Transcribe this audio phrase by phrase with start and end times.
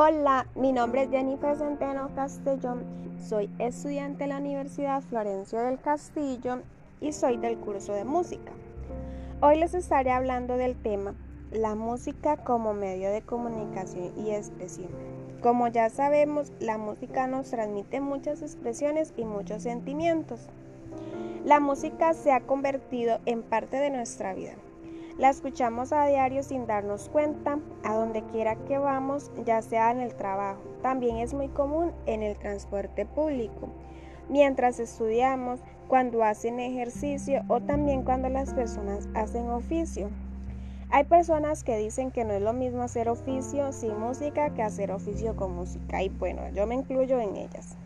[0.00, 2.84] Hola, mi nombre es Jennifer Centeno Castellón,
[3.18, 6.60] soy estudiante de la Universidad Florencio del Castillo
[7.00, 8.52] y soy del curso de música.
[9.40, 11.16] Hoy les estaré hablando del tema
[11.50, 14.90] la música como medio de comunicación y expresión.
[15.42, 20.46] Como ya sabemos, la música nos transmite muchas expresiones y muchos sentimientos.
[21.44, 24.54] La música se ha convertido en parte de nuestra vida
[25.18, 30.00] la escuchamos a diario sin darnos cuenta, a donde quiera que vamos, ya sea en
[30.00, 30.62] el trabajo.
[30.80, 33.68] También es muy común en el transporte público,
[34.28, 40.10] mientras estudiamos, cuando hacen ejercicio o también cuando las personas hacen oficio.
[40.90, 44.92] Hay personas que dicen que no es lo mismo hacer oficio sin música que hacer
[44.92, 47.76] oficio con música y bueno, yo me incluyo en ellas.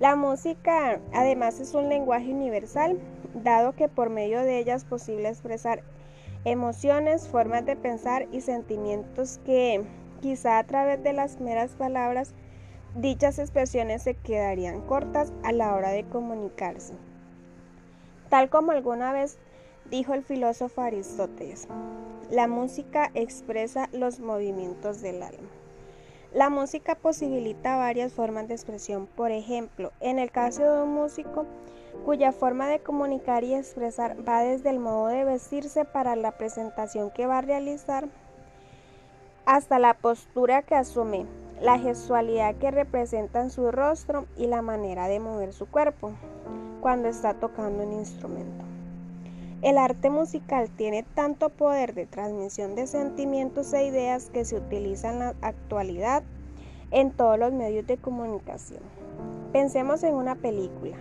[0.00, 2.98] La música además es un lenguaje universal,
[3.34, 5.82] dado que por medio de ella es posible expresar
[6.46, 9.84] emociones, formas de pensar y sentimientos que
[10.22, 12.34] quizá a través de las meras palabras
[12.94, 16.94] dichas expresiones se quedarían cortas a la hora de comunicarse.
[18.30, 19.38] Tal como alguna vez
[19.90, 21.66] dijo el filósofo Aristóteles,
[22.30, 25.48] la música expresa los movimientos del alma.
[26.32, 29.06] La música posibilita varias formas de expresión.
[29.06, 31.46] Por ejemplo, en el caso de un músico,
[32.04, 37.10] cuya forma de comunicar y expresar va desde el modo de vestirse para la presentación
[37.10, 38.08] que va a realizar
[39.46, 41.24] hasta la postura que asume,
[41.60, 46.12] la gestualidad que representa en su rostro y la manera de mover su cuerpo
[46.80, 48.65] cuando está tocando un instrumento.
[49.62, 55.10] El arte musical tiene tanto poder de transmisión de sentimientos e ideas que se utiliza
[55.10, 56.22] en la actualidad
[56.90, 58.82] en todos los medios de comunicación.
[59.52, 60.96] Pensemos en una película.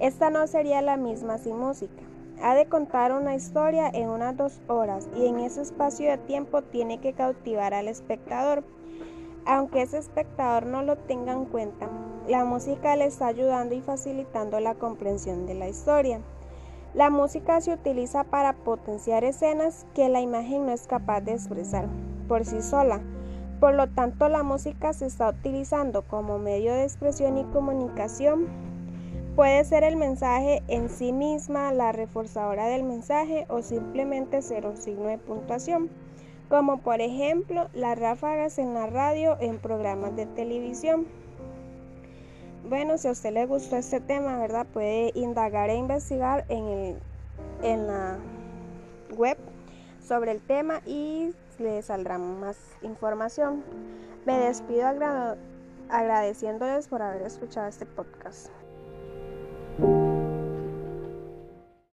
[0.00, 2.02] Esta no sería la misma sin música.
[2.42, 6.62] Ha de contar una historia en unas dos horas y en ese espacio de tiempo
[6.62, 8.64] tiene que cautivar al espectador.
[9.44, 11.88] Aunque ese espectador no lo tenga en cuenta,
[12.26, 16.20] la música le está ayudando y facilitando la comprensión de la historia.
[16.94, 21.86] La música se utiliza para potenciar escenas que la imagen no es capaz de expresar
[22.28, 23.00] por sí sola.
[23.60, 28.48] Por lo tanto, la música se está utilizando como medio de expresión y comunicación
[29.34, 34.76] Puede ser el mensaje en sí misma la reforzadora del mensaje o simplemente ser un
[34.76, 35.88] signo de puntuación,
[36.50, 41.06] como por ejemplo las ráfagas en la radio en programas de televisión.
[42.68, 44.66] Bueno, si a usted le gustó este tema, ¿verdad?
[44.72, 46.96] Puede indagar e investigar en, el,
[47.62, 48.18] en la
[49.16, 49.36] web
[50.06, 53.64] sobre el tema y le saldrá más información.
[54.26, 54.86] Me despido
[55.88, 58.48] agradeciéndoles por haber escuchado este podcast.